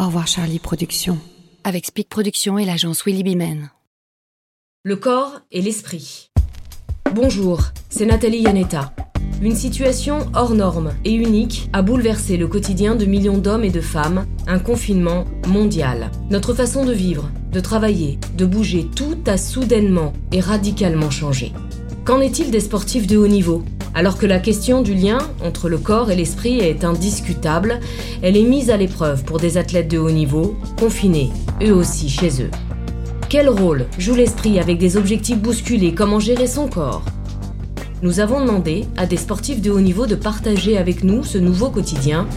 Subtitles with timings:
[0.00, 1.18] Au revoir Charlie Productions.
[1.64, 3.72] Avec Speak Productions et l'agence Willy Bimen.
[4.84, 6.30] Le corps et l'esprit.
[7.12, 8.94] Bonjour, c'est Nathalie Yanetta.
[9.42, 13.80] Une situation hors norme et unique a bouleversé le quotidien de millions d'hommes et de
[13.80, 16.12] femmes, un confinement mondial.
[16.30, 21.52] Notre façon de vivre, de travailler, de bouger, tout a soudainement et radicalement changé.
[22.04, 23.64] Qu'en est-il des sportifs de haut niveau?
[23.98, 27.80] Alors que la question du lien entre le corps et l'esprit est indiscutable,
[28.22, 31.30] elle est mise à l'épreuve pour des athlètes de haut niveau, confinés,
[31.60, 32.50] eux aussi chez eux.
[33.28, 35.96] Quel rôle joue l'esprit avec des objectifs bousculés?
[35.96, 37.02] Comment gérer son corps?
[38.00, 41.68] Nous avons demandé à des sportifs de haut niveau de partager avec nous ce nouveau
[41.68, 42.28] quotidien.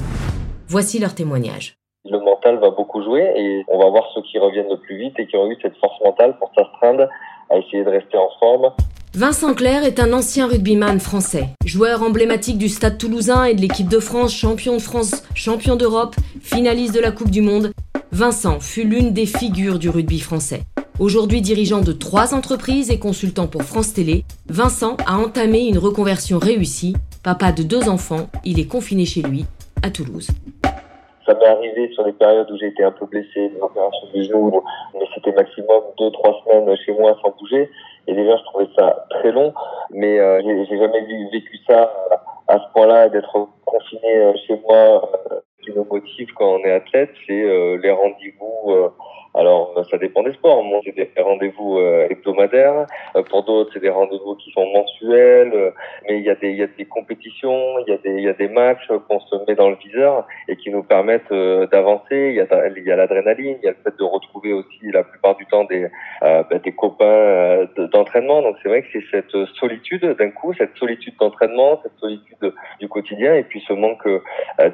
[0.68, 1.76] Voici leur témoignage.
[2.06, 5.14] Le mental va beaucoup jouer et on va voir ceux qui reviennent le plus vite
[5.20, 7.08] et qui ont eu cette force mentale pour s'astreindre
[7.52, 8.72] à essayer de rester en forme.
[9.14, 13.90] Vincent Clerc est un ancien rugbyman français, joueur emblématique du Stade toulousain et de l'équipe
[13.90, 17.74] de France, champion de France, champion d'Europe, finaliste de la Coupe du Monde.
[18.14, 20.62] Vincent fut l'une des figures du rugby français.
[20.98, 26.40] Aujourd'hui dirigeant de trois entreprises et consultant pour France Télé, Vincent a entamé une reconversion
[26.40, 26.96] réussie.
[27.22, 29.46] Papa de deux enfants, il est confiné chez lui,
[29.84, 30.30] à Toulouse.
[31.26, 34.24] Ça m'est arrivé sur des périodes où j'ai été un peu blessé, des opérations du
[34.24, 34.64] genou,
[34.94, 37.70] mais c'était maximum deux, trois semaines chez moi sans bouger.
[38.08, 39.54] Et déjà, je trouvais ça très long,
[39.92, 41.92] mais euh, j'ai jamais vécu ça
[42.52, 45.10] à ce point-là, d'être confiné euh, chez moi.
[45.32, 48.90] Euh, ce qui nous motive quand on est athlète, c'est euh, les rendez-vous
[49.34, 50.64] alors, ça dépend des sports.
[50.64, 52.86] Moi, c'est des rendez-vous euh, hebdomadaires.
[53.16, 55.54] Euh, pour d'autres, c'est des rendez-vous qui sont mensuels.
[55.54, 55.72] Euh,
[56.08, 58.34] mais il y a des, y a des compétitions, il y a des, y a
[58.34, 62.02] des matchs qu'on se met dans le viseur et qui nous permettent d'avancer.
[62.12, 65.38] Il y a, a l'adrénaline, il y a le fait de retrouver aussi la plupart
[65.38, 65.88] du temps des,
[66.24, 68.42] euh, bah, des copains d'entraînement.
[68.42, 72.90] Donc, c'est vrai que c'est cette solitude d'un coup, cette solitude d'entraînement, cette solitude du
[72.90, 74.08] quotidien et puis ce manque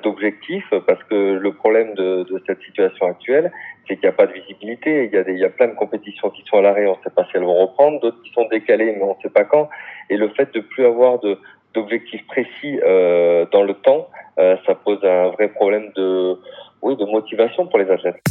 [0.04, 3.52] d'objectifs parce que le problème de, de cette situation actuelle,
[3.88, 5.06] c'est qu'il n'y a pas de visibilité.
[5.06, 6.98] Il y, a des, il y a plein de compétitions qui sont à l'arrêt, on
[6.98, 9.30] ne sait pas si elles vont reprendre, d'autres qui sont décalées, mais on ne sait
[9.30, 9.70] pas quand.
[10.10, 11.38] Et le fait de plus avoir de,
[11.74, 14.08] d'objectifs précis euh, dans le temps,
[14.40, 16.38] euh, ça pose un vrai problème de,
[16.82, 18.22] oui, de motivation pour les athlètes.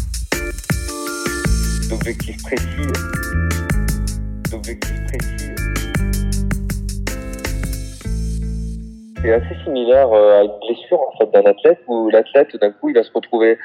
[9.23, 12.91] C'est assez similaire euh, à une blessure en fait d'un athlète où l'athlète d'un coup
[12.91, 13.59] il va se retrouver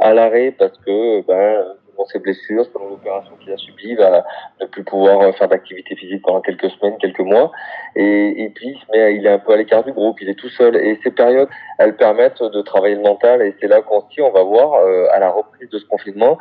[0.00, 1.64] à l'arrêt parce que ben
[1.98, 4.24] selon ses blessures, selon l'opération qu'il a subie, va
[4.60, 7.50] ne plus pouvoir faire d'activité physique pendant quelques semaines, quelques mois,
[7.96, 10.48] et, et puis mais il est un peu à l'écart du groupe, il est tout
[10.50, 11.48] seul, et ces périodes,
[11.78, 14.74] elles permettent de travailler le mental, et c'est là qu'on se dit, on va voir
[14.74, 16.38] euh, à la reprise de ce confinement,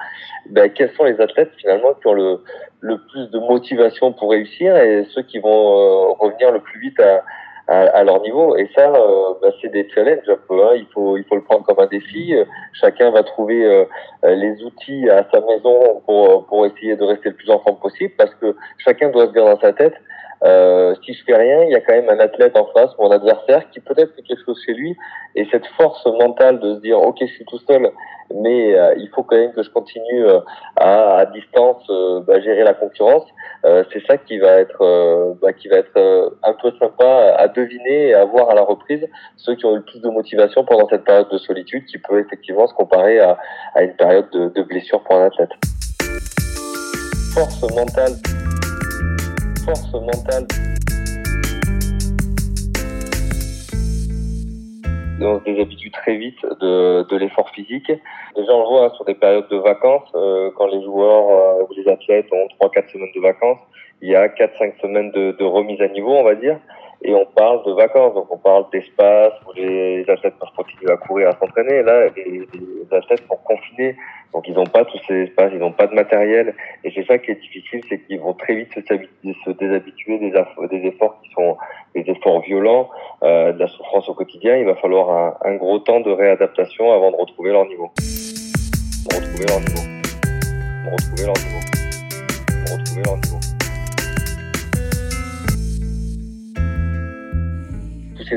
[0.50, 2.44] ben, quels sont les athlètes finalement qui ont le,
[2.82, 7.00] le plus de motivation pour réussir, et ceux qui vont euh, revenir le plus vite
[7.00, 7.24] à
[7.68, 8.56] à, leur niveau.
[8.56, 10.64] Et ça, euh, bah, c'est des challenges un peu.
[10.66, 10.76] Hein.
[10.76, 12.34] Il faut il faut le prendre comme un défi.
[12.74, 13.86] Chacun va trouver euh,
[14.24, 18.14] les outils à sa maison pour pour essayer de rester le plus en forme possible,
[18.18, 19.96] parce que chacun doit se dire dans sa tête.
[20.44, 23.10] Euh, si je fais rien, il y a quand même un athlète en face, mon
[23.12, 24.96] adversaire, qui peut-être fait quelque chose chez lui.
[25.36, 27.92] Et cette force mentale de se dire, ok, je suis tout seul,
[28.34, 30.40] mais euh, il faut quand même que je continue euh,
[30.76, 33.26] à, à, distance euh, bah, gérer la concurrence.
[33.64, 38.14] c'est ça qui va être, bah, qui va être un peu sympa à deviner et
[38.14, 39.06] à voir à la reprise
[39.36, 42.20] ceux qui ont eu le plus de motivation pendant cette période de solitude, qui peut
[42.20, 43.38] effectivement se comparer à,
[43.76, 45.52] à une période de, de blessure pour un athlète.
[47.34, 48.14] Force mentale.
[49.68, 50.48] Force mentale.
[55.20, 57.92] on se déshabitue très vite de, l'effort physique.
[58.36, 61.74] Déjà, on le voit sur des périodes de vacances, euh, quand les joueurs euh, ou
[61.74, 63.60] les athlètes ont 3-4 semaines de vacances,
[64.02, 66.58] il y a 4-5 semaines de, remise à niveau, on va dire,
[67.04, 70.98] et on parle de vacances, donc on parle d'espace où les athlètes peuvent continuer à
[70.98, 71.84] courir, à s'entraîner.
[71.84, 72.48] Là, les,
[72.92, 73.96] athlètes sont confinés,
[74.34, 77.18] donc ils n'ont pas tous ces espaces, ils n'ont pas de matériel, et c'est ça
[77.18, 81.58] qui est difficile, c'est qu'ils vont très vite se, se déshabituer des, efforts qui sont
[81.94, 82.90] des efforts violents,
[83.24, 84.56] euh, de la souffrance au quotidien.
[84.56, 87.92] Il va falloir un, gros temps de réadaptation avant de retrouver leur niveau.
[89.14, 89.84] Retrouver leur niveau.
[90.86, 91.77] De retrouver leur niveau.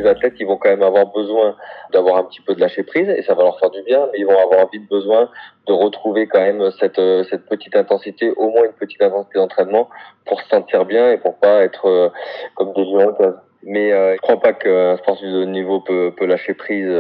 [0.07, 1.57] Athlètes, ils vont quand même avoir besoin
[1.93, 4.19] d'avoir un petit peu de lâcher prise et ça va leur faire du bien, mais
[4.19, 5.29] ils vont avoir vite besoin
[5.67, 7.01] de retrouver quand même cette,
[7.31, 9.89] cette petite intensité, au moins une petite intensité d'entraînement
[10.27, 12.09] pour se sentir bien et pour pas être euh,
[12.55, 13.17] comme des lions.
[13.63, 16.91] Mais euh, je crois pas qu'un sportif de niveau peut, peut lâcher prise.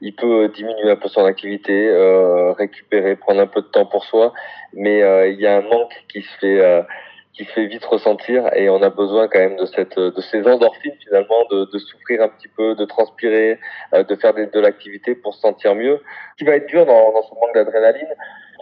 [0.00, 4.04] Il peut diminuer un peu son activité, euh, récupérer, prendre un peu de temps pour
[4.04, 4.32] soi,
[4.72, 6.84] mais euh, il y a un manque qui se fait
[7.32, 10.96] qui fait vite ressentir et on a besoin quand même de cette de ces endorphines
[11.04, 13.58] finalement de, de souffrir un petit peu de transpirer
[13.92, 17.12] de faire de, de l'activité pour se sentir mieux ce qui va être dur dans,
[17.12, 18.14] dans ce manque d'adrénaline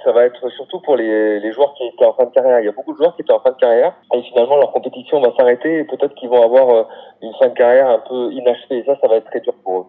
[0.04, 2.60] ça va être surtout pour les, les, joueurs qui étaient en fin de carrière.
[2.60, 4.72] Il y a beaucoup de joueurs qui étaient en fin de carrière et finalement leur
[4.72, 6.84] compétition va s'arrêter et peut-être qu'ils vont avoir euh,
[7.22, 8.78] une fin de carrière un peu inachevée.
[8.78, 9.84] Et ça, ça va être très dur pour eux.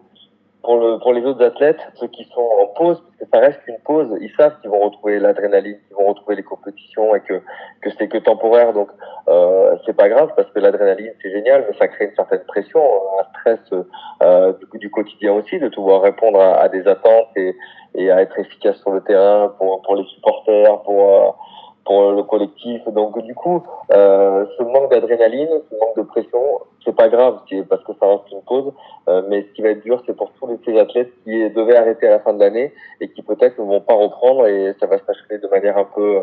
[0.62, 3.60] Pour, le, pour les autres athlètes, ceux qui sont en pause, parce que ça reste
[3.66, 7.40] une pause, ils savent qu'ils vont retrouver l'adrénaline, qu'ils vont retrouver les compétitions et que,
[7.80, 8.72] que c'est que temporaire.
[8.72, 8.88] Donc
[9.28, 12.82] euh, c'est pas grave parce que l'adrénaline c'est génial, mais ça crée une certaine pression,
[13.18, 13.84] un stress
[14.22, 17.56] euh, du, du, quotidien aussi, de pouvoir répondre à, à des attentes et,
[17.94, 21.30] et à être efficace sur le terrain pour, pour les supporters, pour, euh,
[21.84, 22.82] pour le collectif.
[22.88, 23.62] Donc du coup,
[23.92, 28.30] euh, ce manque d'adrénaline, ce manque de pression, c'est pas grave parce que ça reste
[28.32, 28.72] une pause.
[29.08, 32.06] Euh, mais ce qui va être dur, c'est pour tous ces athlètes qui devaient arrêter
[32.06, 34.98] à la fin de l'année et qui peut-être ne vont pas reprendre et ça va
[34.98, 36.22] s'achever de manière un peu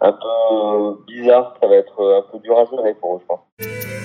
[0.00, 1.56] un peu bizarre.
[1.60, 3.97] Ça va être un peu dur à gérer pour eux, je pense.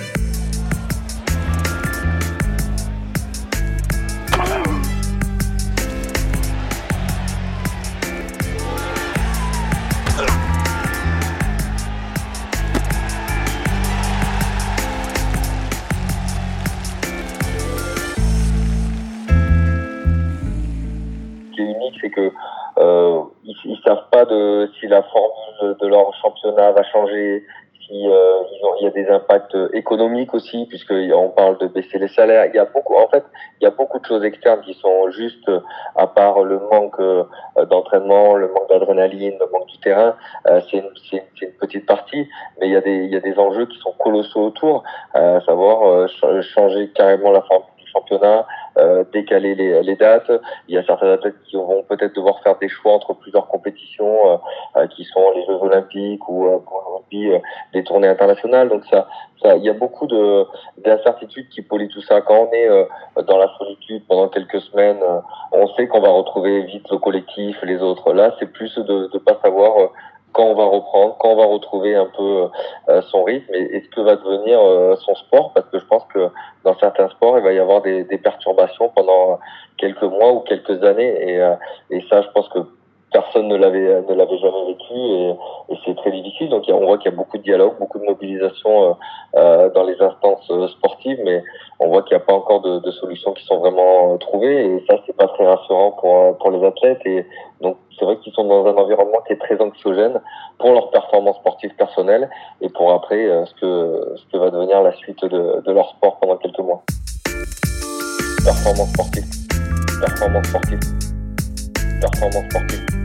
[22.04, 22.32] C'est que
[22.80, 27.46] euh, ils, savent pas de si la formule de leur championnat va changer,
[27.86, 28.42] si euh,
[28.80, 32.46] il y a des impacts économiques aussi, puisque on parle de baisser les salaires.
[32.48, 33.24] Il y a beaucoup, en fait,
[33.62, 35.50] il y a beaucoup de choses externes qui sont juste
[35.96, 37.24] à part le manque euh,
[37.70, 40.16] d'entraînement, le manque d'adrénaline, le manque du terrain.
[40.48, 42.28] Euh, c'est une, une, petite partie,
[42.60, 44.84] mais il y a des, il y a des enjeux qui sont colossaux autour,
[45.14, 48.46] à savoir changer carrément la forme championnat,
[48.78, 50.32] euh, décaler les, les, dates.
[50.68, 54.32] Il y a certains athlètes qui vont peut-être devoir faire des choix entre plusieurs compétitions,
[54.32, 54.38] euh,
[54.78, 57.40] euh qui sont les Jeux Olympiques ou euh, pour le euh,
[57.74, 58.70] les tournées internationales.
[58.70, 59.08] Donc ça,
[59.42, 60.46] ça, il y a beaucoup de
[60.80, 62.22] d'incertitudes qui polient tout ça.
[62.22, 62.70] Quand on est
[63.28, 65.00] dans la solitude pendant quelques semaines,
[65.52, 68.14] on sait qu'on va retrouver vite le collectif, les autres.
[68.14, 69.92] Là, c'est plus de ne pas savoir
[70.34, 72.50] quand on va reprendre, quand on va retrouver un peu
[72.90, 75.86] euh, son rythme et, et, ce que va devenir euh, son sport, parce que je
[75.86, 76.30] pense que
[76.64, 79.40] dans certains sports, il va y avoir des, des perturbations pendant
[79.78, 81.56] quelques mois ou quelques années, et, euh,
[81.92, 82.60] et ça, je pense que
[83.14, 85.34] personne ne l'avait ne l'avait jamais vécu et,
[85.86, 86.50] c'est très difficile.
[86.50, 88.94] Donc on voit qu'il y a beaucoup de dialogue, beaucoup de mobilisation euh,
[89.36, 91.44] euh dans les instances sportives, mais
[91.80, 94.98] on voit qu'il n'y a pas encore de, solutions qui sont vraiment trouvées et ça
[95.06, 97.26] c'est pas très rassurant pour pour les athlètes et
[97.62, 100.22] donc c'est vrai qu'ils sont dans un environnement qui est très anxiogène
[100.60, 102.30] pour leur performance sportive personnelle
[102.62, 105.90] et pour après euh, ce que ce que va devenir la suite de, de leur
[105.90, 106.84] sport pendant quelques mois.
[108.44, 109.26] Performance sportive,
[110.02, 110.80] performance sportive,
[112.02, 113.03] performance sportive.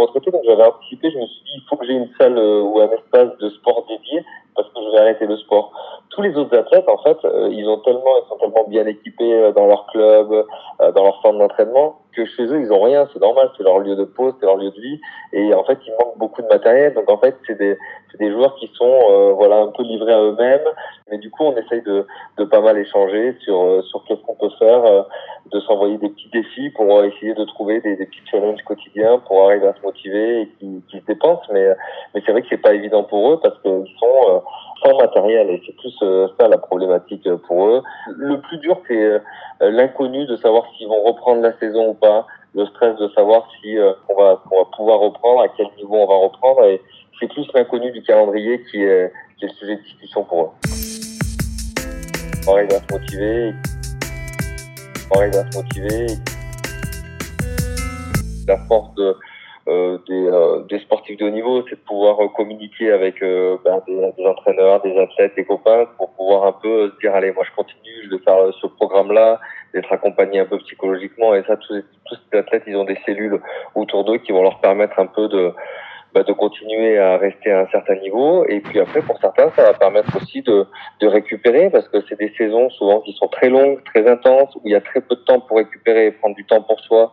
[0.00, 1.10] Retraité, donc j'avais anticipé.
[1.10, 3.48] Je me suis dit, il faut que j'ai une salle euh, ou un espace de
[3.50, 4.24] sport dédié
[4.54, 5.72] parce que je vais arrêter le sport.
[6.10, 9.32] Tous les autres athlètes, en fait, euh, ils ont tellement, ils sont tellement bien équipés
[9.32, 10.46] euh, dans leur club,
[10.78, 13.08] dans leur forme d'entraînement, que chez eux, ils ont rien.
[13.12, 15.00] C'est normal, c'est leur lieu de pause, c'est leur lieu de vie,
[15.32, 16.94] et en fait, il manque beaucoup de matériel.
[16.94, 17.76] Donc, en fait, c'est des,
[18.10, 20.68] c'est des joueurs qui sont, euh, voilà, un peu livrés à eux-mêmes.
[21.10, 22.06] Mais du coup, on essaye de,
[22.38, 25.06] de pas mal échanger sur, sur qu'est-ce qu'on peut faire,
[25.50, 29.44] de s'envoyer des petits défis pour essayer de trouver des, des petits challenges quotidiens pour
[29.44, 31.42] arriver à se motiver et qui, qui se dépensent.
[31.52, 31.66] Mais,
[32.14, 34.42] mais c'est vrai que c'est pas évident pour eux parce qu'ils sont
[34.82, 37.82] sans matériel et c'est plus euh, ça la problématique pour eux.
[38.16, 39.20] Le plus dur c'est euh,
[39.60, 43.78] l'inconnu de savoir s'ils vont reprendre la saison ou pas, le stress de savoir si
[43.78, 46.80] euh, on va on va pouvoir reprendre, à quel niveau on va reprendre et
[47.18, 50.50] c'est plus l'inconnu du calendrier qui est, qui est le sujet de discussion pour eux.
[52.48, 53.54] On arrive à se motiver,
[55.10, 56.06] on arrive à se motiver.
[58.48, 59.14] La force de euh,
[60.08, 64.12] des, euh, des, sportifs de haut niveau, c'est de pouvoir euh, communiquer avec ben, des,
[64.16, 67.54] des, entraîneurs, des athlètes, des copains, pour pouvoir un peu se dire allez, moi je
[67.54, 69.40] continue, je vais faire ce programme-là,
[69.72, 71.34] d'être accompagné un peu psychologiquement.
[71.34, 73.40] Et ça, tous, tous ces athlètes, ils ont des cellules
[73.74, 75.52] autour d'eux qui vont leur permettre un peu de
[76.12, 78.44] bah, de continuer à rester à un certain niveau.
[78.48, 80.66] Et puis après, pour certains, ça va permettre aussi de,
[81.00, 84.62] de récupérer parce que c'est des saisons souvent qui sont très longues, très intenses, où
[84.64, 87.12] il y a très peu de temps pour récupérer et prendre du temps pour soi,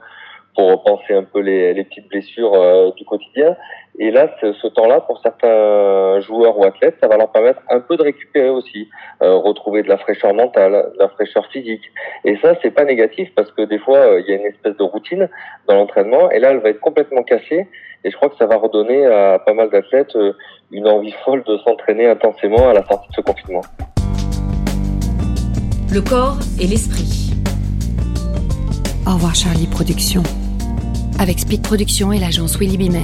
[0.57, 3.55] pour repenser un peu les, les petites blessures euh, du quotidien.
[3.99, 7.79] Et là, ce, ce temps-là, pour certains joueurs ou athlètes, ça va leur permettre un
[7.79, 8.89] peu de récupérer aussi,
[9.21, 11.83] euh, retrouver de la fraîcheur mentale, de la fraîcheur physique.
[12.25, 14.75] Et ça, c'est pas négatif parce que des fois, euh, il y a une espèce
[14.77, 15.29] de routine
[15.67, 17.67] dans l'entraînement, et là, elle va être complètement cassée.
[18.03, 20.33] Et je crois que ça va redonner à pas mal d'athlètes euh,
[20.71, 23.61] une envie folle de s'entraîner intensément à la sortie de ce confinement.
[25.93, 27.31] Le corps et l'esprit.
[29.07, 30.23] Au revoir Charlie Productions
[31.19, 33.03] avec Speed Productions et l'agence Willy Bimen.